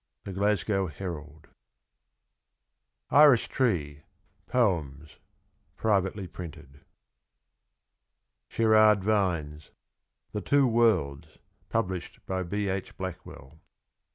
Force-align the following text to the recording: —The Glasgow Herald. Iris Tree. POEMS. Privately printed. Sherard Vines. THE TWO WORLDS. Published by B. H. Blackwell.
—The 0.23 0.33
Glasgow 0.33 0.87
Herald. 0.87 1.49
Iris 3.11 3.47
Tree. 3.47 4.01
POEMS. 4.47 5.17
Privately 5.75 6.25
printed. 6.25 6.79
Sherard 8.47 9.03
Vines. 9.03 9.69
THE 10.31 10.41
TWO 10.41 10.65
WORLDS. 10.65 11.37
Published 11.69 12.25
by 12.25 12.41
B. 12.41 12.67
H. 12.67 12.97
Blackwell. 12.97 13.61